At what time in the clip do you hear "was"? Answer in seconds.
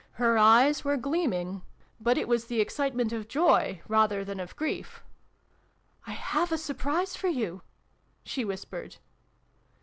2.27-2.45